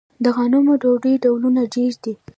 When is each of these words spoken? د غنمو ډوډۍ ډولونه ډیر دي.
د 0.23 0.25
غنمو 0.35 0.73
ډوډۍ 0.81 1.13
ډولونه 1.23 1.61
ډیر 1.75 1.93
دي. 2.03 2.13